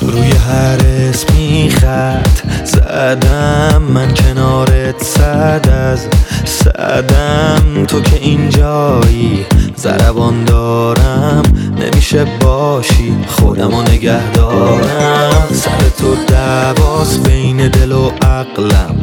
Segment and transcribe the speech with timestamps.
[0.00, 2.41] روی هر اسمی خط
[3.02, 6.06] زدم من کنارت صد از
[6.44, 7.86] صدم.
[7.86, 11.42] تو که اینجایی زربان دارم
[11.78, 15.48] نمیشه باشی خودم و نگه دارم.
[15.52, 18.96] سر تو دواز بین دل و عقلم.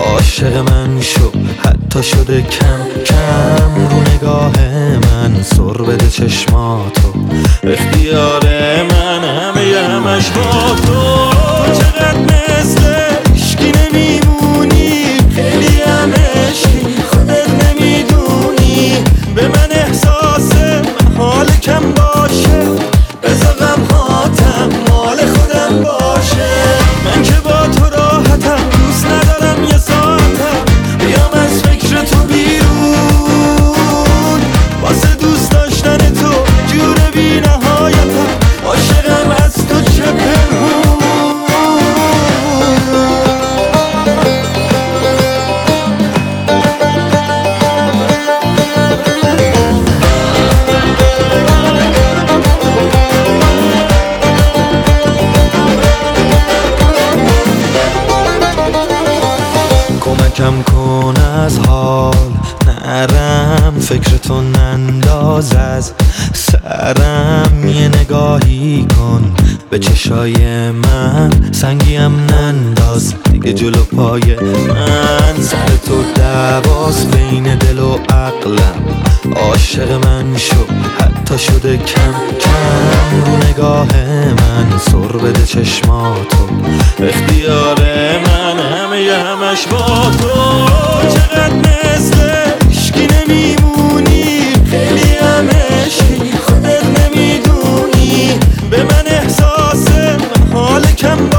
[0.00, 1.30] عاشق من شو
[1.64, 3.88] حتی شده کم کم.
[3.90, 4.52] رو نگاه
[5.12, 7.12] من سر بده چشماتو.
[7.62, 8.42] اختیار
[8.82, 11.23] من همه همش با تو.
[60.34, 62.14] کمکم کن از حال.
[62.66, 65.92] نرم فکر تو ننداز از
[66.32, 67.68] سرم.
[67.68, 69.32] یه نگاهی کن
[69.70, 71.30] به چشای من.
[71.52, 74.36] سنگیم ننداز دیگه جلو پای
[74.68, 75.42] من.
[75.42, 78.84] سر تو دواز بین دل و عقلم.
[79.36, 80.56] عاشق من شو
[80.98, 83.24] حتی شده کم کم.
[83.26, 83.88] رو نگاه
[84.28, 86.48] من سر بده چشماتو.
[86.98, 87.80] اختیار
[88.26, 88.53] من
[89.54, 90.28] چشم با تو
[91.14, 92.16] چقدر مثل
[92.70, 94.40] اشکی نمیمونی.
[94.70, 95.48] خیلی هم
[96.46, 98.38] خودت نمی‌دونی.
[98.70, 99.88] به من احساس
[100.52, 101.33] حال کم